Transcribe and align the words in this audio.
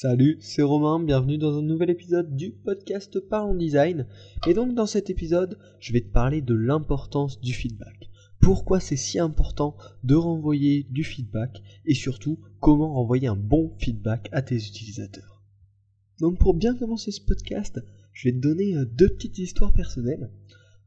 Salut, 0.00 0.38
c'est 0.38 0.62
Romain, 0.62 1.00
bienvenue 1.02 1.38
dans 1.38 1.58
un 1.58 1.62
nouvel 1.62 1.90
épisode 1.90 2.36
du 2.36 2.52
podcast 2.52 3.18
Parlons 3.18 3.56
Design. 3.56 4.06
Et 4.46 4.54
donc 4.54 4.72
dans 4.72 4.86
cet 4.86 5.10
épisode, 5.10 5.58
je 5.80 5.92
vais 5.92 6.02
te 6.02 6.12
parler 6.12 6.40
de 6.40 6.54
l'importance 6.54 7.40
du 7.40 7.52
feedback. 7.52 8.08
Pourquoi 8.40 8.78
c'est 8.78 8.94
si 8.94 9.18
important 9.18 9.76
de 10.04 10.14
renvoyer 10.14 10.86
du 10.88 11.02
feedback 11.02 11.60
et 11.84 11.94
surtout 11.94 12.38
comment 12.60 12.94
renvoyer 12.94 13.26
un 13.26 13.34
bon 13.34 13.72
feedback 13.80 14.28
à 14.30 14.40
tes 14.40 14.54
utilisateurs. 14.54 15.42
Donc 16.20 16.38
pour 16.38 16.54
bien 16.54 16.76
commencer 16.76 17.10
ce 17.10 17.20
podcast, 17.20 17.80
je 18.12 18.28
vais 18.28 18.36
te 18.36 18.40
donner 18.40 18.76
euh, 18.76 18.84
deux 18.84 19.08
petites 19.08 19.38
histoires 19.38 19.72
personnelles. 19.72 20.30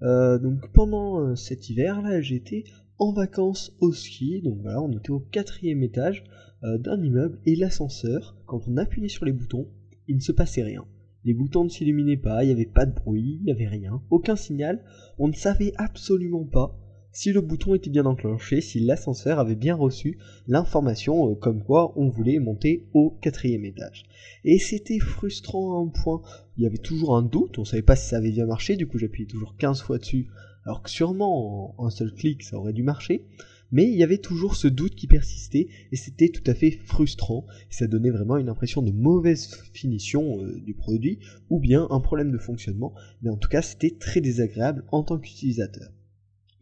Euh, 0.04 0.40
donc 0.40 0.72
pendant 0.72 1.20
euh, 1.20 1.36
cet 1.36 1.70
hiver 1.70 2.02
là, 2.02 2.22
j'étais 2.22 2.64
en 2.98 3.12
vacances 3.12 3.76
au 3.82 3.92
ski, 3.92 4.42
donc 4.42 4.62
voilà, 4.62 4.82
on 4.82 4.98
était 4.98 5.10
au 5.10 5.20
quatrième 5.20 5.84
étage 5.84 6.24
d'un 6.64 7.02
immeuble 7.02 7.40
et 7.46 7.56
l'ascenseur, 7.56 8.38
quand 8.46 8.68
on 8.68 8.78
appuyait 8.78 9.08
sur 9.08 9.26
les 9.26 9.32
boutons, 9.32 9.68
il 10.08 10.16
ne 10.16 10.22
se 10.22 10.32
passait 10.32 10.64
rien. 10.64 10.86
Les 11.24 11.34
boutons 11.34 11.64
ne 11.64 11.70
s'illuminaient 11.70 12.18
pas, 12.18 12.44
il 12.44 12.48
n'y 12.48 12.54
avait 12.54 12.66
pas 12.66 12.86
de 12.86 12.94
bruit, 12.94 13.38
il 13.40 13.46
n'y 13.46 13.52
avait 13.52 13.68
rien, 13.68 14.02
aucun 14.10 14.36
signal, 14.36 14.84
on 15.20 15.28
ne 15.28 15.34
savait 15.34 15.74
absolument 15.78 16.46
pas 16.46 16.78
si 17.12 17.34
le 17.34 17.42
bouton 17.42 17.76
était 17.76 17.90
bien 17.90 18.06
enclenché, 18.06 18.62
si 18.62 18.80
l'ascenseur 18.80 19.40
avait 19.40 19.56
bien 19.56 19.76
reçu 19.76 20.18
l'information 20.48 21.32
euh, 21.32 21.36
comme 21.36 21.64
quoi 21.64 21.94
on 21.98 22.10
voulait 22.10 22.40
monter 22.40 22.88
au 22.94 23.12
quatrième 23.22 23.66
étage. 23.66 24.06
Et 24.46 24.60
c'était 24.60 25.00
frustrant 25.00 25.78
à 25.78 25.84
un 25.84 25.88
point, 25.90 26.22
il 26.58 26.64
y 26.64 26.68
avait 26.68 26.78
toujours 26.78 27.16
un 27.16 27.22
doute, 27.22 27.58
on 27.58 27.62
ne 27.62 27.68
savait 27.68 27.82
pas 27.82 27.96
si 27.96 28.08
ça 28.08 28.18
avait 28.18 28.32
bien 28.32 28.46
marché, 28.46 28.76
du 28.76 28.88
coup 28.88 28.98
j'appuyais 28.98 29.28
toujours 29.28 29.56
15 29.58 29.82
fois 29.82 29.98
dessus, 29.98 30.28
alors 30.66 30.82
que 30.82 30.90
sûrement 30.90 31.80
en 31.80 31.86
un 31.86 31.90
seul 31.90 32.14
clic 32.14 32.44
ça 32.44 32.58
aurait 32.58 32.74
dû 32.74 32.84
marcher, 32.84 33.26
mais 33.72 33.86
il 33.86 33.98
y 33.98 34.04
avait 34.04 34.18
toujours 34.18 34.56
ce 34.56 34.68
doute 34.68 34.96
qui 34.96 35.08
persistait 35.08 35.68
et 35.92 35.96
c'était 35.96 36.30
tout 36.30 36.44
à 36.50 36.54
fait 36.54 36.72
frustrant 36.72 37.46
ça 37.82 37.88
donnait 37.88 38.12
vraiment 38.12 38.38
une 38.38 38.50
impression 38.50 38.82
de 38.82 38.92
mauvaise 38.92 39.50
finition 39.74 40.40
euh, 40.44 40.60
du 40.62 40.76
produit 40.76 41.20
ou 41.50 41.60
bien 41.60 41.88
un 41.90 42.00
problème 42.00 42.32
de 42.32 42.38
fonctionnement, 42.38 42.94
mais 43.22 43.32
en 43.32 43.38
tout 43.38 43.50
cas 43.50 43.62
c'était 43.62 43.96
très 44.00 44.22
désagréable 44.22 44.84
en 44.92 45.04
tant 45.04 45.18
qu'utilisateur. 45.18 45.92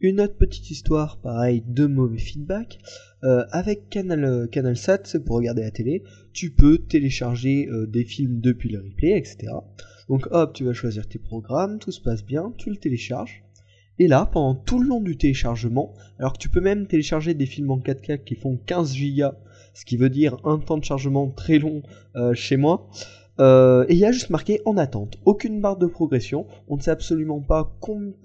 Une 0.02 0.22
autre 0.22 0.36
petite 0.36 0.70
histoire, 0.70 1.20
pareil, 1.20 1.62
de 1.66 1.84
mauvais 1.84 2.16
feedback. 2.16 2.78
Euh, 3.22 3.44
avec 3.50 3.90
Canal, 3.90 4.24
euh, 4.24 4.46
CanalSat, 4.46 5.18
pour 5.26 5.36
regarder 5.36 5.60
la 5.60 5.70
télé, 5.70 6.04
tu 6.32 6.52
peux 6.52 6.78
télécharger 6.78 7.68
des 7.86 8.04
films 8.04 8.40
depuis 8.40 8.70
le 8.70 8.80
replay, 8.80 9.18
etc. 9.18 9.52
Donc 10.08 10.26
hop, 10.30 10.54
tu 10.54 10.64
vas 10.64 10.72
choisir 10.72 11.06
tes 11.06 11.18
programmes, 11.18 11.78
tout 11.78 11.92
se 11.92 12.00
passe 12.00 12.24
bien, 12.24 12.54
tu 12.56 12.70
le 12.70 12.76
télécharges. 12.76 13.44
Et 14.00 14.08
là, 14.08 14.24
pendant 14.24 14.54
tout 14.54 14.80
le 14.80 14.88
long 14.88 15.02
du 15.02 15.18
téléchargement, 15.18 15.92
alors 16.18 16.32
que 16.32 16.38
tu 16.38 16.48
peux 16.48 16.62
même 16.62 16.86
télécharger 16.86 17.34
des 17.34 17.44
films 17.44 17.70
en 17.70 17.78
4K 17.78 18.24
qui 18.24 18.34
font 18.34 18.58
15 18.64 18.96
Go, 18.96 19.26
ce 19.74 19.84
qui 19.84 19.98
veut 19.98 20.08
dire 20.08 20.38
un 20.44 20.56
temps 20.56 20.78
de 20.78 20.84
chargement 20.84 21.28
très 21.28 21.58
long 21.58 21.82
euh, 22.16 22.32
chez 22.32 22.56
moi, 22.56 22.88
euh, 23.40 23.84
et 23.88 23.94
il 23.94 23.98
y 23.98 24.04
a 24.04 24.12
juste 24.12 24.30
marqué 24.30 24.60
en 24.66 24.76
attente. 24.76 25.18
Aucune 25.24 25.60
barre 25.60 25.78
de 25.78 25.86
progression, 25.86 26.46
on 26.68 26.76
ne 26.76 26.82
sait 26.82 26.90
absolument 26.90 27.40
pas 27.40 27.76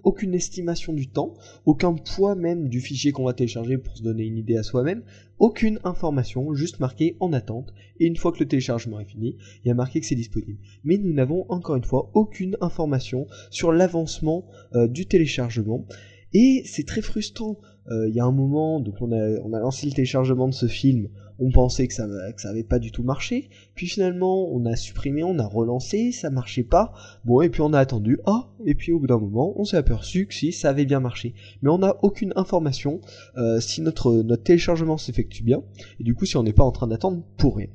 aucune 0.03 0.33
estimation 0.33 0.93
du 0.93 1.07
temps, 1.07 1.33
aucun 1.65 1.93
poids 1.93 2.35
même 2.35 2.67
du 2.67 2.81
fichier 2.81 3.11
qu'on 3.11 3.23
va 3.23 3.33
télécharger 3.33 3.77
pour 3.77 3.95
se 3.95 4.03
donner 4.03 4.25
une 4.25 4.37
idée 4.37 4.57
à 4.57 4.63
soi-même, 4.63 5.03
aucune 5.39 5.79
information, 5.83 6.53
juste 6.53 6.79
marqué 6.79 7.15
en 7.19 7.33
attente. 7.33 7.73
Et 7.99 8.05
une 8.05 8.17
fois 8.17 8.31
que 8.31 8.39
le 8.39 8.47
téléchargement 8.47 8.99
est 8.99 9.05
fini, 9.05 9.37
il 9.63 9.67
y 9.69 9.71
a 9.71 9.75
marqué 9.75 9.99
que 9.99 10.05
c'est 10.05 10.15
disponible. 10.15 10.59
Mais 10.83 10.97
nous 10.97 11.13
n'avons 11.13 11.45
encore 11.49 11.75
une 11.75 11.83
fois 11.83 12.11
aucune 12.13 12.57
information 12.61 13.27
sur 13.49 13.71
l'avancement 13.71 14.45
euh, 14.73 14.87
du 14.87 15.05
téléchargement. 15.05 15.85
Et 16.33 16.63
c'est 16.65 16.85
très 16.85 17.01
frustrant. 17.01 17.57
Euh, 17.91 18.09
il 18.09 18.15
y 18.15 18.19
a 18.19 18.25
un 18.25 18.31
moment, 18.31 18.79
donc 18.79 18.95
on 19.01 19.11
a, 19.11 19.39
on 19.43 19.53
a 19.53 19.59
lancé 19.59 19.85
le 19.85 19.93
téléchargement 19.93 20.47
de 20.47 20.53
ce 20.53 20.67
film, 20.67 21.09
on 21.37 21.51
pensait 21.51 21.87
que 21.87 21.93
ça, 21.93 22.07
que 22.35 22.41
ça 22.41 22.49
avait 22.49 22.63
pas 22.63 22.79
du 22.79 22.91
tout 22.91 23.03
marché, 23.03 23.49
puis 23.75 23.87
finalement 23.87 24.49
on 24.51 24.65
a 24.65 24.75
supprimé, 24.75 25.23
on 25.23 25.37
a 25.37 25.45
relancé, 25.45 26.11
ça 26.11 26.29
marchait 26.29 26.63
pas, 26.63 26.93
bon 27.25 27.41
et 27.41 27.49
puis 27.49 27.61
on 27.61 27.73
a 27.73 27.79
attendu, 27.79 28.19
ah, 28.25 28.49
et 28.65 28.73
puis 28.73 28.91
au 28.91 28.99
bout 28.99 29.07
d'un 29.07 29.19
moment 29.19 29.53
on 29.59 29.65
s'est 29.65 29.77
aperçu 29.77 30.25
que 30.25 30.33
si 30.33 30.51
ça 30.51 30.69
avait 30.69 30.85
bien 30.85 30.99
marché, 30.99 31.35
mais 31.61 31.69
on 31.69 31.79
n'a 31.79 31.95
aucune 32.03 32.33
information 32.35 33.01
euh, 33.37 33.59
si 33.59 33.81
notre, 33.81 34.13
notre 34.23 34.43
téléchargement 34.43 34.97
s'effectue 34.97 35.43
bien, 35.43 35.63
et 35.99 36.03
du 36.03 36.15
coup 36.15 36.25
si 36.25 36.37
on 36.37 36.43
n'est 36.43 36.53
pas 36.53 36.63
en 36.63 36.71
train 36.71 36.87
d'attendre 36.87 37.23
pour 37.37 37.57
rien. 37.57 37.67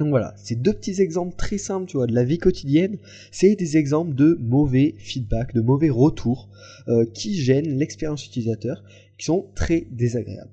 Donc 0.00 0.08
voilà, 0.08 0.32
ces 0.38 0.56
deux 0.56 0.72
petits 0.72 1.02
exemples 1.02 1.36
très 1.36 1.58
simples, 1.58 1.86
tu 1.86 1.98
vois, 1.98 2.06
de 2.06 2.14
la 2.14 2.24
vie 2.24 2.38
quotidienne, 2.38 2.96
c'est 3.30 3.54
des 3.54 3.76
exemples 3.76 4.14
de 4.14 4.38
mauvais 4.40 4.94
feedback, 4.96 5.54
de 5.54 5.60
mauvais 5.60 5.90
retours 5.90 6.48
euh, 6.88 7.04
qui 7.12 7.34
gênent 7.34 7.76
l'expérience 7.76 8.24
utilisateur, 8.24 8.82
qui 9.20 9.26
sont 9.26 9.50
très 9.54 9.86
désagréables. 9.90 10.50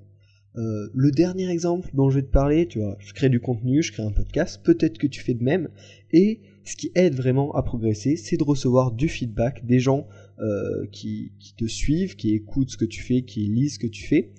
Euh, 0.56 0.88
le 0.92 1.10
dernier 1.10 1.50
exemple 1.50 1.88
dont 1.94 2.10
je 2.10 2.16
vais 2.16 2.22
te 2.22 2.30
parler, 2.30 2.66
tu 2.66 2.80
vois, 2.80 2.96
je 3.00 3.14
crée 3.14 3.30
du 3.30 3.40
contenu, 3.40 3.82
je 3.82 3.92
crée 3.92 4.02
un 4.02 4.10
podcast, 4.10 4.60
peut-être 4.62 4.98
que 4.98 5.06
tu 5.06 5.20
fais 5.20 5.34
de 5.34 5.42
même, 5.42 5.68
et 6.12 6.40
ce 6.64 6.76
qui 6.76 6.92
aide 6.94 7.14
vraiment 7.14 7.54
à 7.54 7.62
progresser, 7.62 8.16
c'est 8.16 8.36
de 8.36 8.44
recevoir 8.44 8.92
du 8.92 9.08
feedback 9.08 9.64
des 9.64 9.80
gens 9.80 10.06
euh, 10.40 10.86
qui, 10.92 11.32
te 11.56 11.64
suivent, 11.64 12.14
qui 12.14 12.34
écoutent 12.34 12.70
ce 12.70 12.76
que 12.76 12.84
tu 12.84 13.02
fais, 13.02 13.22
qui 13.22 13.46
lisent 13.46 13.74
ce 13.74 13.78
que 13.78 13.86
tu 13.86 14.06
fais. 14.06 14.32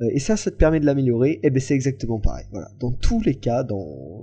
Euh, 0.00 0.08
et 0.12 0.18
ça, 0.18 0.36
ça 0.36 0.50
te 0.50 0.56
permet 0.56 0.80
de 0.80 0.86
l'améliorer, 0.86 1.32
et 1.32 1.40
eh 1.44 1.50
ben 1.50 1.60
c'est 1.60 1.74
exactement 1.74 2.18
pareil. 2.18 2.46
Dans 2.80 2.92
tous 2.92 3.20
les 3.22 3.34
cas, 3.34 3.62
dans, 3.62 4.22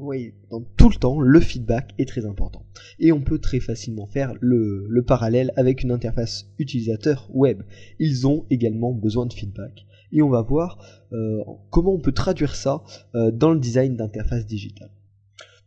tout 0.78 0.90
le 0.90 0.96
temps, 0.96 1.20
le 1.20 1.40
feedback 1.40 1.94
est 1.98 2.08
très 2.08 2.26
important. 2.26 2.66
Et 3.00 3.12
on 3.12 3.22
peut 3.22 3.40
très 3.40 3.60
facilement 3.60 4.06
faire 4.06 4.34
le, 4.40 4.86
le 4.88 5.04
parallèle 5.04 5.52
avec 5.56 5.84
une 5.84 5.92
interface 5.92 6.48
utilisateur 6.60 7.30
web. 7.34 7.64
Ils 8.00 8.28
ont 8.28 8.46
également 8.50 8.92
besoin 8.92 9.26
de 9.26 9.34
feedback 9.34 9.86
et 10.12 10.22
on 10.22 10.30
va 10.30 10.42
voir 10.44 10.78
euh, 11.12 11.44
comment 11.72 11.94
on 11.94 12.00
peut 12.00 12.12
traduire 12.12 12.56
ça 12.56 12.84
euh, 13.16 13.32
dans 13.32 13.52
le 13.52 13.60
design 13.60 13.96
d'interface 13.96 14.46
digitale. 14.46 14.92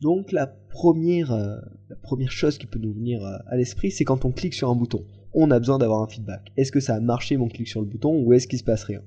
Donc 0.01 0.31
la 0.31 0.47
première, 0.47 1.35
la 1.89 1.97
première 1.97 2.31
chose 2.31 2.59
qui 2.59 2.67
peut 2.67 2.79
nous 2.79 2.93
venir 2.93 3.25
à 3.25 3.57
l'esprit, 3.57 3.91
c'est 3.91 4.05
quand 4.05 4.27
on 4.27 4.31
clique 4.31 4.53
sur 4.53 4.69
un 4.69 4.77
bouton. 4.77 5.07
On 5.33 5.51
a 5.51 5.59
besoin 5.59 5.79
d'avoir 5.79 6.03
un 6.03 6.07
feedback. 6.07 6.53
Est-ce 6.59 6.71
que 6.71 6.81
ça 6.81 6.97
a 6.97 7.01
marché 7.01 7.39
mon 7.39 7.49
clic 7.49 7.67
sur 7.67 7.81
le 7.81 7.87
bouton 7.87 8.23
ou 8.23 8.35
est-ce 8.35 8.47
qu'il 8.47 8.59
se 8.59 8.65
passe 8.65 8.85
rien? 8.85 9.01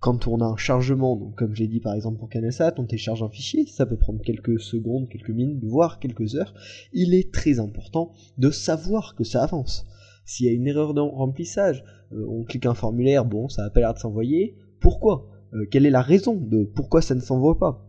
Quand 0.00 0.26
on 0.26 0.40
a 0.40 0.46
un 0.46 0.56
chargement, 0.56 1.14
donc 1.14 1.36
comme 1.36 1.54
j'ai 1.54 1.68
dit 1.68 1.80
par 1.80 1.94
exemple 1.94 2.18
pour 2.18 2.30
CanalSat, 2.30 2.74
on 2.78 2.86
télécharge 2.86 3.22
un 3.22 3.28
fichier, 3.28 3.66
ça 3.66 3.86
peut 3.86 3.98
prendre 3.98 4.22
quelques 4.22 4.58
secondes, 4.58 5.08
quelques 5.08 5.30
minutes, 5.30 5.62
voire 5.62 5.98
quelques 5.98 6.34
heures, 6.36 6.54
il 6.92 7.14
est 7.14 7.32
très 7.32 7.60
important 7.60 8.12
de 8.38 8.50
savoir 8.50 9.14
que 9.14 9.24
ça 9.24 9.42
avance. 9.42 9.86
S'il 10.24 10.46
y 10.46 10.48
a 10.48 10.52
une 10.52 10.66
erreur 10.66 10.94
de 10.94 11.00
remplissage, 11.00 11.84
on 12.12 12.44
clique 12.44 12.66
un 12.66 12.74
formulaire, 12.74 13.24
bon, 13.24 13.48
ça 13.48 13.62
n'a 13.62 13.70
pas 13.70 13.80
l'air 13.80 13.94
de 13.94 13.98
s'envoyer, 13.98 14.56
pourquoi? 14.80 15.28
Euh, 15.52 15.66
Quelle 15.70 15.86
est 15.86 15.90
la 15.90 16.02
raison 16.02 16.34
de 16.34 16.64
pourquoi 16.64 17.02
ça 17.02 17.14
ne 17.14 17.20
s'envoie 17.20 17.58
pas? 17.58 17.86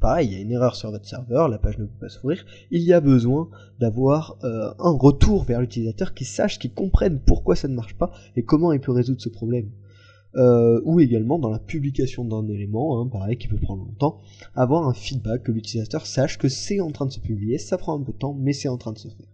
Pareil, 0.00 0.28
il 0.28 0.32
y 0.32 0.36
a 0.36 0.40
une 0.40 0.50
erreur 0.50 0.74
sur 0.74 0.90
votre 0.90 1.06
serveur, 1.06 1.48
la 1.48 1.58
page 1.58 1.78
ne 1.78 1.84
peut 1.84 1.98
pas 2.00 2.08
s'ouvrir. 2.08 2.44
Il 2.70 2.82
y 2.82 2.92
a 2.92 3.00
besoin 3.00 3.50
d'avoir 3.78 4.38
euh, 4.42 4.72
un 4.78 4.96
retour 4.96 5.44
vers 5.44 5.60
l'utilisateur 5.60 6.14
qui 6.14 6.24
sache, 6.24 6.58
qui 6.58 6.70
comprenne 6.70 7.20
pourquoi 7.20 7.54
ça 7.54 7.68
ne 7.68 7.74
marche 7.74 7.96
pas 7.96 8.10
et 8.34 8.42
comment 8.42 8.72
il 8.72 8.80
peut 8.80 8.90
résoudre 8.90 9.20
ce 9.20 9.28
problème. 9.28 9.70
Euh, 10.34 10.80
ou 10.84 10.98
également 11.00 11.38
dans 11.38 11.50
la 11.50 11.58
publication 11.58 12.24
d'un 12.24 12.48
élément, 12.48 13.00
hein, 13.00 13.06
pareil, 13.06 13.36
qui 13.36 13.48
peut 13.48 13.58
prendre 13.58 13.84
longtemps, 13.84 14.20
avoir 14.54 14.88
un 14.88 14.94
feedback 14.94 15.42
que 15.42 15.52
l'utilisateur 15.52 16.06
sache 16.06 16.38
que 16.38 16.48
c'est 16.48 16.80
en 16.80 16.90
train 16.90 17.04
de 17.04 17.12
se 17.12 17.20
publier, 17.20 17.58
ça 17.58 17.76
prend 17.76 17.98
un 17.98 18.02
peu 18.02 18.12
de 18.12 18.18
temps, 18.18 18.34
mais 18.34 18.54
c'est 18.54 18.68
en 18.68 18.78
train 18.78 18.92
de 18.92 18.98
se 18.98 19.08
faire. 19.08 19.26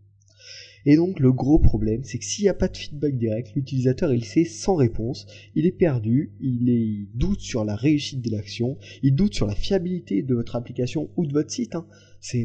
Et 0.87 0.97
donc 0.97 1.21
le 1.21 1.33
gros 1.33 1.59
problème, 1.59 2.03
c'est 2.05 2.19
que 2.19 2.25
s'il 2.25 2.45
n'y 2.45 2.49
a 2.49 2.55
pas 2.55 2.69
de 2.69 2.77
feedback 2.77 3.17
direct, 3.17 3.53
l'utilisateur 3.55 4.13
il 4.13 4.25
sait 4.25 4.45
sans 4.45 4.75
réponse, 4.75 5.27
il 5.55 5.67
est 5.67 5.73
perdu, 5.73 6.33
il, 6.41 7.09
doute 7.15 7.41
sur 7.41 7.65
la 7.65 7.77
réussite 7.77 8.23
de 8.23 8.31
l'action, 8.31 8.79
il 9.03 9.15
doute 9.15 9.35
sur 9.35 9.47
la 9.47 9.55
fiabilité 9.55 10.23
de 10.23 10.35
votre 10.35 10.57
application 10.57 11.11
ou 11.17 11.27
de 11.27 11.33
votre 11.33 11.51
site. 11.51 11.75
Hein. 11.75 11.87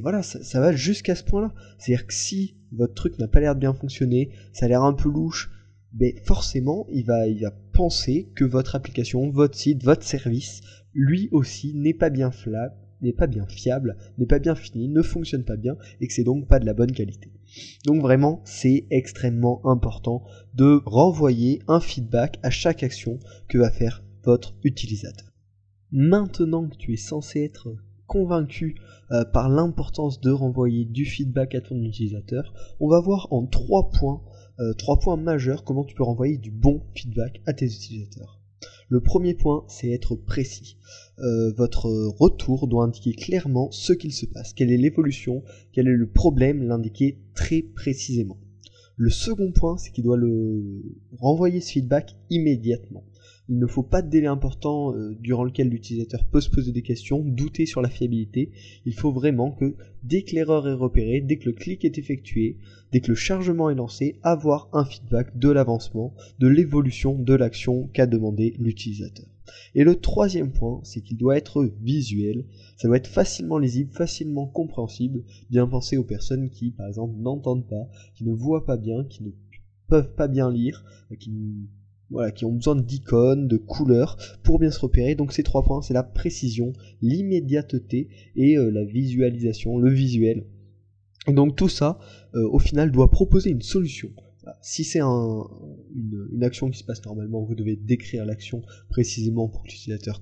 Voilà, 0.02 0.24
ça, 0.24 0.60
va 0.60 0.72
jusqu'à 0.74 1.16
ce 1.16 1.24
point-là. 1.24 1.54
C'est-à-dire 1.78 2.06
que 2.06 2.14
si 2.14 2.56
votre 2.72 2.94
truc 2.94 3.18
n'a 3.18 3.28
pas 3.28 3.40
l'air 3.40 3.56
de 3.56 3.60
bien 3.60 3.74
fonctionner, 3.74 4.32
ça 4.52 4.66
a 4.66 4.70
l'air 4.70 4.84
un 4.84 4.94
peu 4.94 5.10
louche, 5.10 5.50
mais 5.94 6.16
forcément 6.24 6.88
il 6.92 7.06
va, 7.06 7.26
penser 7.74 8.30
que 8.36 8.46
votre 8.46 8.76
application, 8.76 9.32
votre 9.32 9.58
site, 9.58 9.84
votre 9.84 10.04
service, 10.04 10.62
lui 10.94 11.28
aussi 11.32 11.74
n'est 11.74 11.96
pas 11.96 12.12
bien 12.12 12.30
flat, 12.30 12.76
n'est 13.02 13.14
pas 13.14 13.26
bien 13.26 13.48
fiable, 13.48 13.98
n'est 14.20 14.28
pas 14.28 14.38
bien 14.38 14.54
fini, 14.54 14.90
ne 14.90 15.02
fonctionne 15.02 15.44
pas 15.44 15.58
bien 15.58 15.76
et 16.00 16.08
que 16.08 16.14
c'est 16.14 16.24
donc 16.24 16.48
pas 16.48 16.60
de 16.60 16.66
la 16.66 16.76
bonne 16.76 16.92
qualité. 16.92 17.32
Donc 17.86 18.02
vraiment, 18.02 18.42
c'est 18.46 18.86
extrêmement 18.92 19.66
important 19.66 20.24
de 20.54 20.82
renvoyer 20.86 21.62
un 21.68 21.80
feedback 21.80 22.40
à 22.44 22.52
chaque 22.52 22.84
action 22.84 23.20
que 23.48 23.58
va 23.58 23.72
faire 23.72 24.04
votre 24.24 24.56
utilisateur. 24.64 25.30
Maintenant 25.92 26.68
que 26.68 26.78
tu 26.78 26.94
es 26.94 26.98
censé 26.98 27.44
être 27.44 27.76
convaincu 28.08 28.76
euh, 29.12 29.26
par 29.26 29.50
l'importance 29.50 30.20
de 30.22 30.32
renvoyer 30.32 30.86
du 30.86 31.06
feedback 31.06 31.56
à 31.56 31.62
ton 31.62 31.82
utilisateur, 31.82 32.54
on 32.80 32.88
va 32.88 33.00
voir 33.00 33.28
en 33.32 33.46
trois 33.46 33.90
points, 33.90 34.22
trois 34.78 35.00
points 35.00 35.18
majeurs 35.18 35.64
comment 35.64 35.84
tu 35.84 35.96
peux 35.96 36.04
renvoyer 36.04 36.38
du 36.38 36.52
bon 36.52 36.82
feedback 36.94 37.42
à 37.46 37.54
tes 37.54 37.66
utilisateurs. 37.66 38.40
Le 38.90 39.02
premier 39.02 39.34
point, 39.34 39.66
c'est 39.68 39.90
être 39.90 40.16
précis. 40.16 40.78
Euh, 41.20 41.52
votre 41.54 41.90
retour 42.20 42.68
doit 42.68 42.84
indiquer 42.84 43.14
clairement 43.14 43.72
ce 43.72 43.94
qu'il 43.94 44.14
se 44.14 44.26
passe, 44.26 44.54
quelle 44.54 44.72
est 44.72 44.78
l'évolution, 44.78 45.44
quel 45.72 45.88
est 45.88 45.92
le 45.92 46.08
problème, 46.08 46.64
l'indiquer 46.64 47.18
très 47.34 47.62
précisément. 47.62 48.38
Le 48.96 49.10
second 49.10 49.52
point, 49.52 49.78
c'est 49.78 49.92
qu'il 49.92 50.04
doit 50.04 50.18
le 50.18 50.84
renvoyer 51.18 51.60
ce 51.62 51.72
feedback 51.72 52.16
immédiatement. 52.30 53.04
Il 53.50 53.60
ne 53.60 53.68
faut 53.68 53.84
pas 53.84 54.02
de 54.02 54.10
délai 54.10 54.28
important 54.28 54.94
euh, 54.94 55.18
durant 55.20 55.44
lequel 55.44 55.68
l'utilisateur 55.68 56.24
peut 56.24 56.40
se 56.40 56.50
poser 56.50 56.72
des 56.72 56.82
questions, 56.82 57.20
douter 57.20 57.66
sur 57.66 57.82
la 57.82 57.90
fiabilité. 57.90 58.52
Il 58.86 58.94
faut 58.94 59.12
vraiment 59.12 59.52
que 59.52 59.76
dès 60.04 60.24
que 60.24 60.34
l'erreur 60.34 60.68
est 60.68 60.74
repérée, 60.74 61.20
dès 61.20 61.38
que 61.38 61.50
le 61.50 61.54
clic 61.54 61.84
est 61.84 61.98
effectué, 61.98 62.58
dès 62.94 63.02
que 63.02 63.10
le 63.10 63.16
chargement 63.16 63.70
est 63.70 63.76
lancé, 63.76 64.18
avoir 64.24 64.70
un 64.72 64.86
feedback 64.86 65.38
de 65.38 65.50
l'avancement, 65.50 66.14
de 66.40 66.48
l'évolution 66.48 67.20
de 67.20 67.34
l'action 67.34 67.90
qu'a 67.92 68.06
demandé 68.06 68.56
l'utilisateur. 68.60 69.26
Et 69.76 69.84
le 69.84 69.96
troisième 69.96 70.52
point, 70.52 70.80
c'est 70.84 71.02
qu'il 71.02 71.18
doit 71.18 71.36
être 71.36 71.70
visuel. 71.82 72.46
Ça 72.78 72.88
doit 72.88 72.98
être 72.98 73.08
facilement 73.08 73.58
lisible, 73.58 73.92
facilement 73.92 74.48
compréhensible. 74.48 75.24
Bien 75.50 75.68
penser 75.68 75.98
aux 75.98 76.06
personnes 76.06 76.50
qui, 76.50 76.72
par 76.72 76.88
exemple, 76.88 77.20
n'entendent 77.20 77.68
pas, 77.68 77.90
qui 78.16 78.24
ne 78.24 78.34
voient 78.34 78.66
pas 78.66 78.78
bien, 78.78 79.04
qui 79.04 79.24
ne 79.24 79.32
peuvent 79.88 80.14
pas 80.16 80.30
bien 80.30 80.50
lire, 80.50 80.86
qui 81.20 81.32
voilà, 82.14 82.32
qui 82.32 82.46
ont 82.46 82.52
besoin 82.52 82.76
d'icônes, 82.76 83.48
de 83.48 83.58
couleurs 83.58 84.18
pour 84.44 84.60
bien 84.60 84.72
se 84.72 84.80
repérer. 84.80 85.16
Donc 85.16 85.34
ces 85.34 85.44
trois 85.44 85.64
points, 85.64 85.82
c'est 85.82 85.94
la 85.94 86.04
précision, 86.04 86.72
l'immédiateté 87.02 88.08
et 88.36 88.58
euh, 88.58 88.70
la 88.70 88.86
visualisation, 88.86 89.78
le 89.78 89.90
visuel. 89.90 90.46
Et 91.28 91.34
donc 91.34 91.56
tout 91.56 91.70
ça, 91.70 92.00
euh, 92.36 92.48
au 92.50 92.60
final, 92.60 92.92
doit 92.92 93.10
proposer 93.10 93.50
une 93.50 93.62
solution. 93.62 94.10
Si 94.62 94.84
c'est 94.84 95.00
un, 95.00 95.44
une, 95.96 96.28
une, 96.34 96.44
action 96.44 96.70
qui 96.70 96.78
se 96.78 96.84
passe 96.84 97.04
normalement, 97.06 97.44
vous 97.44 97.56
devez 97.56 97.78
décrire 97.78 98.26
l'action 98.26 98.62
précisément 98.90 99.48
pour 99.48 99.64
que 99.64 99.70
l'utilisateur 99.70 100.22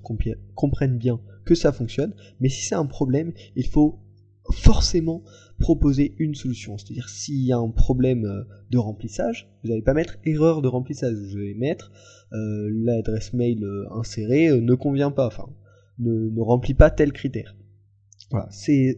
comprenne 0.54 0.96
bien 0.96 1.20
que 1.44 1.56
ça 1.56 1.72
fonctionne. 1.72 2.14
Mais 2.40 2.48
si 2.48 2.62
c'est 2.62 2.76
un 2.76 2.86
problème, 2.86 3.32
il 3.56 3.66
faut 3.66 3.98
forcément 4.50 5.22
proposer 5.58 6.14
une 6.18 6.34
solution. 6.34 6.76
C'est-à-dire 6.78 7.08
s'il 7.08 7.42
y 7.44 7.52
a 7.52 7.58
un 7.58 7.70
problème 7.70 8.24
euh, 8.24 8.42
de 8.70 8.78
remplissage, 8.78 9.48
vous 9.62 9.70
n'allez 9.70 9.82
pas 9.82 9.94
mettre 9.94 10.18
erreur 10.24 10.62
de 10.62 10.68
remplissage, 10.68 11.14
vous 11.14 11.36
allez 11.36 11.54
mettre 11.54 11.92
euh, 12.32 12.68
l'adresse 12.72 13.32
mail 13.32 13.64
euh, 13.64 13.86
insérée 13.92 14.60
ne 14.60 14.74
convient 14.74 15.10
pas, 15.10 15.26
enfin 15.26 15.48
ne, 15.98 16.40
remplit 16.40 16.74
pas 16.74 16.90
tel 16.90 17.12
critère. 17.12 17.56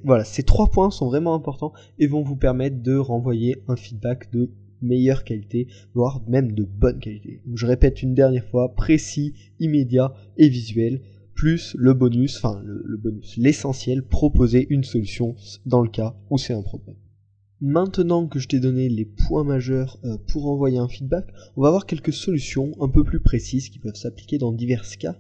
Voilà, 0.05 0.25
ces 0.25 0.43
trois 0.44 0.70
points 0.70 0.93
sont 0.93 1.06
vraiment 1.06 1.35
importants 1.35 1.73
et 1.99 2.06
vont 2.06 2.23
vous 2.23 2.37
permettre 2.37 2.81
de 2.82 2.96
renvoyer 2.96 3.64
un 3.67 3.75
feedback 3.75 4.31
de 4.32 4.52
meilleure 4.81 5.25
qualité, 5.25 5.67
voire 5.94 6.23
même 6.29 6.52
de 6.52 6.62
bonne 6.62 7.00
qualité. 7.00 7.43
Je 7.52 7.67
répète 7.67 8.02
une 8.02 8.14
dernière 8.14 8.44
fois, 8.44 8.75
précis, 8.75 9.35
immédiat 9.58 10.14
et 10.37 10.49
visuel 10.49 11.00
plus 11.35 11.75
le 11.79 11.95
bonus, 11.95 12.37
enfin 12.37 12.63
le, 12.65 12.97
bonus, 12.97 13.37
l'essentiel, 13.37 14.03
proposer 14.03 14.67
une 14.71 14.85
solution 14.85 15.35
dans 15.67 15.83
le 15.83 15.89
cas 15.89 16.17
où 16.31 16.39
c'est 16.39 16.55
un 16.55 16.63
problème. 16.63 16.97
Maintenant 17.61 18.27
que 18.27 18.39
je 18.39 18.49
t'ai 18.49 18.61
donné 18.61 18.89
les 18.89 19.05
points 19.05 19.45
majeurs 19.45 19.99
euh, 20.05 20.19
pour 20.29 20.47
envoyer 20.47 20.79
un 20.79 20.89
feedback, 20.89 21.27
on 21.57 21.63
va 21.63 21.71
voir 21.71 21.87
quelques 21.87 22.13
solutions 22.13 22.73
un 22.81 22.89
peu 22.89 23.05
plus 23.05 23.21
précises 23.21 23.69
qui 23.69 23.79
peuvent 23.79 23.95
s'appliquer 23.95 24.39
dans 24.39 24.53
divers 24.53 24.85
cas. 24.99 25.17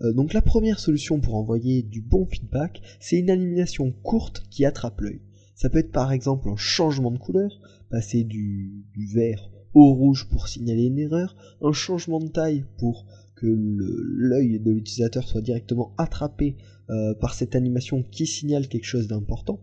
Euh, 0.00 0.12
donc 0.12 0.32
la 0.32 0.42
première 0.42 0.78
solution 0.78 1.20
pour 1.20 1.34
envoyer 1.34 1.82
du 1.82 2.00
bon 2.00 2.26
feedback, 2.26 2.80
c'est 3.00 3.18
une 3.18 3.30
animation 3.30 3.92
courte 4.02 4.44
qui 4.50 4.64
attrape 4.64 5.00
l'œil. 5.00 5.20
Ça 5.54 5.68
peut 5.68 5.78
être 5.78 5.92
par 5.92 6.12
exemple 6.12 6.48
un 6.48 6.56
changement 6.56 7.10
de 7.10 7.18
couleur, 7.18 7.60
passer 7.90 8.24
du, 8.24 8.86
du 8.94 9.06
vert 9.06 9.50
au 9.74 9.94
rouge 9.94 10.28
pour 10.28 10.48
signaler 10.48 10.84
une 10.84 10.98
erreur, 10.98 11.34
un 11.62 11.72
changement 11.72 12.20
de 12.20 12.28
taille 12.28 12.64
pour 12.78 13.06
que 13.42 13.48
l'œil 13.48 14.60
de 14.60 14.70
l'utilisateur 14.70 15.26
soit 15.26 15.42
directement 15.42 15.92
attrapé 15.98 16.56
euh, 16.90 17.14
par 17.14 17.34
cette 17.34 17.56
animation 17.56 18.04
qui 18.04 18.26
signale 18.26 18.68
quelque 18.68 18.86
chose 18.86 19.08
d'important. 19.08 19.60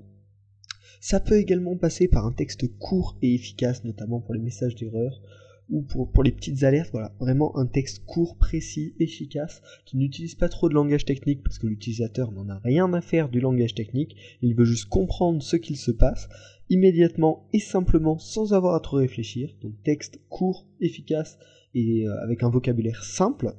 Ça 0.99 1.21
peut 1.21 1.37
également 1.37 1.77
passer 1.77 2.09
par 2.09 2.25
un 2.25 2.33
texte 2.33 2.67
court 2.77 3.17
et 3.21 3.33
efficace, 3.33 3.85
notamment 3.85 4.19
pour 4.19 4.33
les 4.33 4.41
messages 4.41 4.75
d'erreur 4.75 5.21
ou 5.69 5.81
pour, 5.83 6.11
pour, 6.11 6.23
les 6.23 6.31
petites 6.31 6.63
alertes. 6.63 6.89
Voilà, 6.91 7.15
vraiment 7.19 7.57
un 7.57 7.67
texte 7.67 8.03
court, 8.05 8.37
précis, 8.37 8.95
efficace, 8.99 9.61
qui 9.85 9.95
n'utilise 9.95 10.35
pas 10.35 10.49
trop 10.49 10.67
de 10.67 10.73
langage 10.73 11.05
technique 11.05 11.41
parce 11.41 11.57
que 11.57 11.67
l'utilisateur 11.67 12.33
n'en 12.33 12.49
a 12.49 12.59
rien 12.59 12.91
à 12.93 12.99
faire 12.99 13.29
du 13.29 13.39
langage 13.39 13.75
technique. 13.75 14.17
Il 14.41 14.55
veut 14.55 14.65
juste 14.65 14.89
comprendre 14.89 15.41
ce 15.41 15.55
qu'il 15.55 15.77
se 15.77 15.91
passe 15.91 16.27
immédiatement 16.69 17.47
et 17.53 17.59
simplement 17.59 18.17
sans 18.17 18.53
avoir 18.53 18.75
à 18.75 18.79
trop 18.79 18.97
réfléchir. 18.97 19.55
Donc 19.61 19.73
texte 19.83 20.19
court, 20.29 20.65
efficace 20.79 21.37
et 21.73 22.07
euh, 22.07 22.23
avec 22.23 22.43
un 22.43 22.49
vocabulaire 22.49 23.03
simple, 23.03 23.55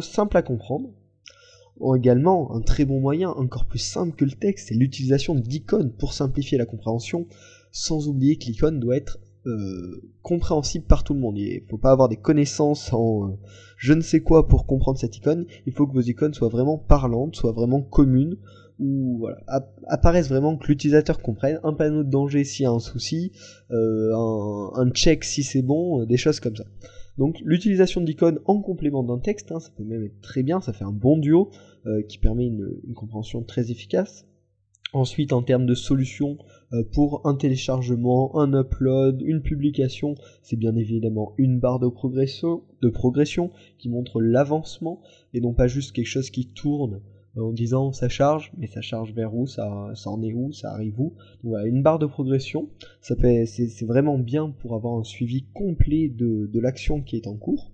simple 0.00 0.36
à 0.36 0.42
comprendre. 0.42 0.90
également, 1.96 2.54
un 2.54 2.60
très 2.60 2.84
bon 2.84 3.00
moyen, 3.00 3.30
encore 3.30 3.66
plus 3.66 3.80
simple 3.80 4.14
que 4.14 4.24
le 4.24 4.32
texte, 4.32 4.68
c'est 4.68 4.74
l'utilisation 4.74 5.34
d'icônes 5.34 5.92
pour 5.92 6.12
simplifier 6.12 6.58
la 6.58 6.66
compréhension, 6.66 7.26
sans 7.72 8.08
oublier 8.08 8.36
que 8.36 8.44
l'icône 8.46 8.78
doit 8.78 8.96
être 8.96 9.18
euh, 9.46 10.00
compréhensible 10.22 10.86
par 10.86 11.04
tout 11.04 11.12
le 11.12 11.20
monde. 11.20 11.36
Il 11.36 11.62
ne 11.62 11.68
faut 11.68 11.76
pas 11.76 11.90
avoir 11.90 12.08
des 12.08 12.16
connaissances 12.16 12.92
en 12.92 13.28
euh, 13.28 13.32
je 13.76 13.92
ne 13.92 14.00
sais 14.00 14.20
quoi 14.20 14.48
pour 14.48 14.64
comprendre 14.64 14.98
cette 14.98 15.16
icône. 15.18 15.46
Il 15.66 15.72
faut 15.72 15.86
que 15.86 15.92
vos 15.92 16.00
icônes 16.00 16.32
soient 16.32 16.48
vraiment 16.48 16.78
parlantes, 16.78 17.36
soient 17.36 17.52
vraiment 17.52 17.82
communes, 17.82 18.38
voilà, 18.78 19.38
apparaissent 19.86 20.28
vraiment 20.28 20.56
que 20.56 20.66
l'utilisateur 20.66 21.20
comprenne. 21.20 21.60
Un 21.62 21.72
panneau 21.72 22.02
de 22.02 22.10
danger 22.10 22.44
s'il 22.44 22.64
y 22.64 22.66
a 22.66 22.70
un 22.70 22.80
souci, 22.80 23.32
un, 23.70 24.70
un, 24.74 24.90
check 24.90 25.24
si 25.24 25.42
c'est 25.42 25.62
bon, 25.62 26.04
des 26.04 26.16
choses 26.16 26.40
comme 26.40 26.56
ça. 26.56 26.64
Donc 27.18 27.40
l'utilisation 27.44 28.00
d'icônes 28.00 28.40
en 28.44 28.60
complément 28.60 29.04
d'un 29.04 29.18
texte, 29.18 29.52
hein, 29.52 29.60
ça 29.60 29.70
peut 29.76 29.84
même 29.84 30.02
être 30.02 30.20
très 30.20 30.42
bien, 30.42 30.60
ça 30.60 30.72
fait 30.72 30.84
un 30.84 30.92
bon 30.92 31.16
duo 31.16 31.50
euh, 31.86 32.02
qui 32.02 32.18
permet 32.18 32.46
une, 32.46 32.94
compréhension 32.94 33.42
très 33.42 33.70
efficace. 33.70 34.26
Ensuite, 34.92 35.32
en 35.32 35.42
termes 35.42 35.66
de 35.66 35.74
solutions 35.74 36.38
euh, 36.72 36.84
pour 36.92 37.26
un 37.26 37.34
téléchargement, 37.34 38.38
un 38.38 38.52
upload, 38.60 39.22
une 39.22 39.42
publication, 39.42 40.14
c'est 40.42 40.56
bien 40.56 40.76
évidemment 40.76 41.34
une 41.36 41.58
barre 41.58 41.78
de 41.78 41.88
progression, 41.88 42.62
de 42.80 42.88
progression 42.88 43.50
qui 43.78 43.88
montre 43.88 44.20
l'avancement 44.20 45.00
et 45.32 45.40
non 45.40 45.52
pas 45.52 45.66
juste 45.66 45.92
quelque 45.92 46.06
chose 46.06 46.30
qui 46.30 46.46
tourne 46.46 47.00
en 47.36 47.52
disant 47.52 47.92
ça 47.92 48.08
charge, 48.08 48.52
mais 48.56 48.66
ça 48.66 48.80
charge 48.80 49.12
vers 49.12 49.34
où, 49.34 49.46
ça, 49.46 49.92
ça 49.94 50.10
en 50.10 50.22
est 50.22 50.32
où, 50.32 50.52
ça 50.52 50.72
arrive 50.72 51.00
où. 51.00 51.14
Voilà, 51.42 51.66
une 51.66 51.82
barre 51.82 51.98
de 51.98 52.06
progression, 52.06 52.68
ça 53.00 53.14
c'est, 53.46 53.84
vraiment 53.84 54.18
bien 54.18 54.50
pour 54.50 54.74
avoir 54.74 54.98
un 54.98 55.04
suivi 55.04 55.46
complet 55.52 56.08
de, 56.08 56.48
de 56.52 56.60
l'action 56.60 57.02
qui 57.02 57.16
est 57.16 57.26
en 57.26 57.36
cours. 57.36 57.72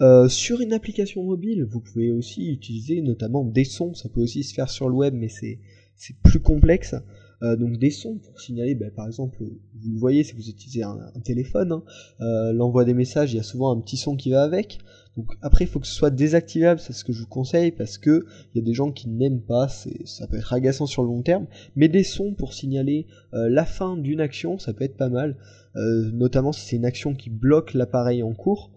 Euh, 0.00 0.28
sur 0.28 0.60
une 0.60 0.72
application 0.72 1.22
mobile, 1.22 1.64
vous 1.64 1.80
pouvez 1.80 2.10
aussi 2.10 2.50
utiliser 2.50 3.02
notamment 3.02 3.44
des 3.44 3.64
sons, 3.64 3.94
ça 3.94 4.08
peut 4.08 4.20
aussi 4.20 4.42
se 4.42 4.54
faire 4.54 4.70
sur 4.70 4.88
le 4.88 4.94
web, 4.94 5.14
mais 5.14 5.28
c'est 5.28 5.58
plus 6.22 6.40
complexe. 6.40 6.94
Euh, 7.42 7.56
donc 7.56 7.78
des 7.78 7.90
sons 7.90 8.18
pour 8.18 8.40
signaler, 8.40 8.74
ben, 8.74 8.90
par 8.90 9.06
exemple, 9.06 9.42
vous 9.42 9.98
voyez 9.98 10.24
si 10.24 10.34
vous 10.34 10.48
utilisez 10.48 10.82
un, 10.82 10.98
téléphone, 11.24 11.72
hein, 11.72 11.82
euh, 12.20 12.52
l'envoi 12.52 12.84
des 12.84 12.94
messages, 12.94 13.32
il 13.32 13.36
y 13.36 13.40
a 13.40 13.44
souvent 13.44 13.70
un 13.74 13.80
petit 13.80 13.96
son 13.96 14.16
qui 14.16 14.30
va 14.30 14.42
avec. 14.42 14.78
Donc 15.16 15.32
après, 15.42 15.64
il 15.64 15.68
faut 15.68 15.80
que 15.80 15.86
ce 15.86 15.94
soit 15.94 16.10
désactivable, 16.10 16.80
c'est 16.80 16.92
ce 16.92 17.04
que 17.04 17.12
je 17.12 17.20
vous 17.20 17.28
conseille, 17.28 17.72
parce 17.72 17.98
que 17.98 18.26
il 18.54 18.58
y 18.58 18.62
a 18.62 18.64
des 18.64 18.74
gens 18.74 18.92
qui 18.92 19.08
n'aiment 19.08 19.40
pas, 19.40 19.68
ça 19.68 20.26
peut 20.28 20.36
être 20.36 20.52
agaçant 20.52 20.86
sur 20.86 21.02
le 21.02 21.08
long 21.08 21.22
terme, 21.22 21.46
mais 21.76 21.88
des 21.88 22.04
sons 22.04 22.34
pour 22.34 22.54
signaler 22.54 23.06
euh, 23.34 23.48
la 23.48 23.64
fin 23.64 23.96
d'une 23.96 24.20
action, 24.20 24.58
ça 24.58 24.72
peut 24.72 24.84
être 24.84 24.96
pas 24.96 25.08
mal, 25.08 25.36
notamment 25.74 26.50
si 26.52 26.62
c'est 26.62 26.76
une 26.76 26.84
action 26.84 27.14
qui 27.14 27.30
bloque 27.30 27.74
l'appareil 27.74 28.24
en 28.24 28.34
cours, 28.34 28.72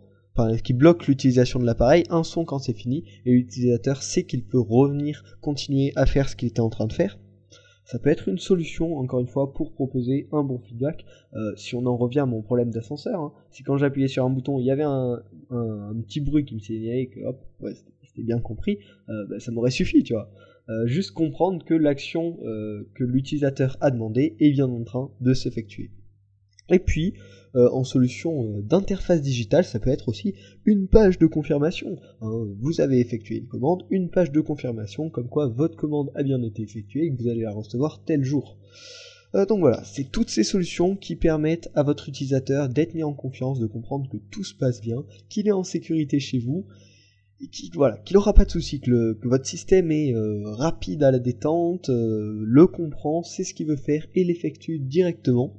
qui 0.64 0.74
bloque 0.74 1.08
l'utilisation 1.08 1.60
de 1.60 1.66
l'appareil, 1.66 2.04
un 2.12 2.24
son 2.24 2.46
quand 2.46 2.60
c'est 2.60 2.74
fini, 2.74 3.04
et 3.26 3.32
l'utilisateur 3.32 4.04
sait 4.04 4.24
qu'il 4.24 4.44
peut 4.44 4.60
revenir, 4.60 5.24
continuer 5.42 5.92
à 5.96 6.06
faire 6.06 6.30
ce 6.30 6.36
qu'il 6.36 6.48
était 6.48 6.60
en 6.60 6.70
train 6.70 6.86
de 6.86 6.94
faire 6.94 7.18
ça 7.86 8.00
peut 8.00 8.10
être 8.10 8.30
une 8.30 8.40
solution, 8.40 8.98
encore 8.98 9.20
une 9.20 9.28
fois, 9.28 9.54
pour 9.54 9.74
proposer 9.74 10.28
un 10.32 10.44
bon 10.44 10.60
feedback. 10.60 11.06
Euh, 11.34 11.54
si 11.56 11.76
on 11.76 11.86
en 11.86 11.98
revient 11.98 12.20
à 12.20 12.26
mon 12.26 12.42
problème 12.42 12.72
d'ascenseur, 12.72 13.20
hein, 13.20 13.34
si 13.50 13.64
quand 13.64 13.78
j'appuyais 13.78 14.08
sur 14.08 14.26
un 14.26 14.30
bouton, 14.30 14.60
il 14.60 14.66
y 14.66 14.72
avait 14.72 14.84
un, 14.84 15.22
petit 16.08 16.22
bruit 16.22 16.46
qui 16.46 16.56
me 16.56 16.60
signalait 16.60 17.08
que 17.08 17.20
hop, 17.22 17.40
ouais, 17.60 17.74
c'était 18.02 18.24
bien 18.24 18.40
compris, 18.40 18.80
euh, 19.10 19.26
bah, 19.30 19.40
ça 19.40 19.52
m'aurait 19.52 19.72
suffi, 19.72 20.04
tu 20.04 20.14
vois. 20.14 20.32
Euh, 20.70 20.88
juste 20.88 21.12
comprendre 21.12 21.64
que 21.66 21.74
l'action 21.74 22.38
que 22.94 23.04
l'utilisateur 23.04 23.78
a 23.82 23.92
demandé 23.92 24.36
est 24.40 24.52
bien 24.52 24.70
en 24.70 24.84
train 24.84 25.12
de 25.20 25.34
s'effectuer. 25.34 25.92
Et 26.70 26.80
puis, 26.80 27.14
euh, 27.56 27.70
en 27.70 27.84
solution 27.84 28.58
euh, 28.58 28.62
d'interface 28.62 29.22
digitale, 29.22 29.64
ça 29.64 29.80
peut 29.80 29.92
être 29.92 30.10
aussi 30.10 30.34
une 30.66 30.88
page 30.88 31.20
de 31.20 31.28
confirmation. 31.28 31.98
Hein. 32.22 32.48
Vous 32.60 32.82
avez 32.82 33.00
effectué 33.00 33.38
une 33.38 33.48
commande, 33.48 33.84
une 33.92 34.10
page 34.10 34.32
de 34.32 34.42
confirmation 34.42 35.12
comme 35.12 35.28
quoi 35.28 35.48
votre 35.48 35.76
commande 35.76 36.12
a 36.16 36.24
bien 36.24 36.42
été 36.42 36.64
effectuée 36.64 37.06
et 37.06 37.12
que 37.12 37.22
vous 37.22 37.30
allez 37.30 37.44
la 37.44 37.52
recevoir 37.52 38.02
tel 38.06 38.24
jour. 38.24 38.58
Euh, 39.36 39.46
donc 39.46 39.60
voilà, 39.60 39.84
c'est 39.84 40.12
toutes 40.12 40.32
ces 40.32 40.44
solutions 40.44 40.96
qui 40.96 41.16
permettent 41.16 41.70
à 41.76 41.84
votre 41.84 42.10
utilisateur 42.10 42.70
d'être 42.70 42.96
mis 42.96 43.04
en 43.04 43.14
confiance, 43.14 43.60
de 43.60 43.68
comprendre 43.68 44.10
que 44.10 44.18
tout 44.32 44.44
se 44.44 44.56
passe 44.56 44.82
bien, 44.82 45.06
qu'il 45.30 45.48
est 45.48 45.52
en 45.52 45.64
sécurité 45.64 46.20
chez 46.20 46.40
vous, 46.40 46.66
et 47.40 47.48
qu'il 47.50 47.70
voilà, 47.76 47.98
qu'il 47.98 48.16
n'aura 48.16 48.34
pas 48.34 48.46
de 48.46 48.52
souci, 48.52 48.80
que, 48.80 49.20
votre 49.28 49.46
système 49.46 49.92
est 49.92 50.14
rapide 50.44 51.04
à 51.04 51.12
la 51.12 51.20
détente, 51.20 51.90
le 51.90 52.68
comprend, 52.68 53.22
sait 53.22 53.44
ce 53.44 53.54
qu'il 53.54 53.68
veut 53.68 53.76
faire 53.76 54.06
et 54.16 54.24
l'effectue 54.24 54.80
directement. 54.80 55.56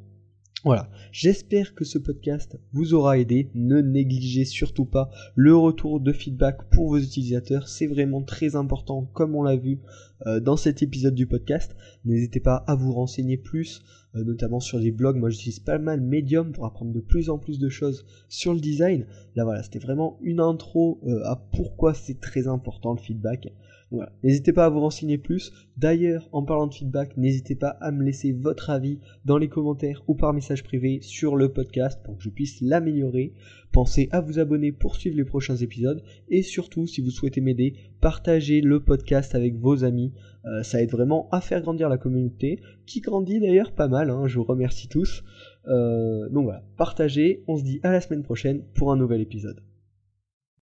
Voilà, 0.65 0.89
j'espère 1.13 1.75
que 1.75 1.85
ce 1.85 1.99
podcast 1.99 2.59
vous 2.73 2.95
aura 2.95 3.19
aidé. 3.19 3.51
Ne 3.55 3.83
négligez 3.83 4.47
surtout 4.47 4.87
pas 4.87 5.11
le 5.35 5.55
retour 5.55 6.01
de 6.01 6.11
feedback 6.11 6.71
pour 6.71 6.89
vos 6.89 6.97
utilisateurs. 6.97 7.69
C'est 7.69 7.87
vraiment 7.87 8.23
très 8.23 8.57
important, 8.57 9.05
comme 9.13 9.35
on 9.35 9.43
l'a 9.43 9.57
vu 9.57 9.83
euh, 10.27 10.41
dans 10.41 10.57
cet 10.57 10.83
épisode 10.83 11.15
du 11.15 11.27
podcast. 11.27 11.77
N'hésitez 12.07 12.41
pas 12.41 12.65
à 12.67 12.77
vous 12.77 12.95
renseigner 12.95 13.37
plus, 13.37 13.83
euh, 14.15 14.25
notamment 14.25 14.59
sur 14.59 14.79
les 14.79 14.91
blogs. 14.91 15.19
Moi, 15.19 15.29
j'utilise 15.29 15.61
pas 15.61 15.79
mal 15.79 16.01
Medium 16.01 16.53
pour 16.53 16.65
apprendre 16.65 16.93
de 16.93 17.01
plus 17.01 17.29
en 17.29 17.37
plus 17.39 17.59
de 17.59 17.69
choses 17.69 18.07
sur 18.31 18.55
le 18.55 18.61
design. 18.61 19.05
Là, 19.35 19.45
voilà, 19.45 19.63
c'était 19.63 19.81
vraiment 19.81 20.19
une 20.23 20.41
intro 20.41 20.99
euh, 21.07 21.21
à 21.27 21.37
pourquoi 21.37 21.93
c'est 21.93 22.23
très 22.23 22.49
important 22.49 22.95
le 22.95 23.01
feedback. 23.01 23.53
Voilà. 23.91 24.13
N'hésitez 24.23 24.53
pas 24.53 24.65
à 24.65 24.69
vous 24.69 24.81
renseigner 24.81 25.19
plus. 25.19 25.53
D'ailleurs, 25.77 26.29
en 26.33 26.43
parlant 26.43 26.67
de 26.67 26.75
feedback, 26.75 27.17
n'hésitez 27.17 27.55
pas 27.55 27.69
à 27.69 27.93
me 27.93 28.03
laisser 28.03 28.33
votre 28.33 28.71
avis 28.71 28.99
dans 29.25 29.39
les 29.39 29.49
commentaires 29.49 30.03
ou 30.09 30.15
par 30.15 30.33
message 30.33 30.65
privé 30.65 30.99
sur 31.03 31.37
le 31.37 31.53
podcast 31.53 32.01
pour 32.03 32.17
que 32.17 32.23
je 32.23 32.31
puisse 32.31 32.61
l'améliorer. 32.61 33.35
Pensez 33.73 34.09
à 34.13 34.21
vous 34.21 34.39
abonner 34.39 34.73
pour 34.73 34.97
suivre 34.97 35.17
les 35.17 35.25
prochains 35.25 35.57
épisodes 35.57 36.03
et 36.29 36.43
surtout, 36.43 36.87
si 36.87 37.01
vous 37.01 37.11
souhaitez 37.11 37.41
m'aider, 37.41 37.75
partagez 38.01 38.61
le 38.61 38.81
podcast 38.81 39.35
avec 39.35 39.57
vos 39.57 39.85
amis. 39.85 40.13
Euh, 40.47 40.63
ça 40.63 40.83
aide 40.83 40.91
vraiment 40.91 41.29
à 41.31 41.41
faire 41.41 41.61
grandir 41.61 41.89
la 41.89 41.99
communauté, 41.99 42.61
qui 42.87 43.01
grandit 43.01 43.41
d'ailleurs 43.41 43.73
pas 43.73 43.89
mal. 43.89 44.11
Hein. 44.11 44.27
je 44.27 44.37
vous 44.37 44.45
remercie 44.45 44.89
tous. 44.89 45.25
Euh, 45.67 46.29
donc 46.29 46.45
voilà, 46.45 46.63
partagez. 46.77 47.43
On 47.49 47.57
se 47.57 47.65
dit 47.65 47.81
à 47.83 47.93
la 47.93 48.01
semaine 48.01 48.23
prochaine 48.23 48.63
pour 48.75 48.93
un 48.93 48.97
nouvel 48.97 49.21
épisode. 49.21 49.61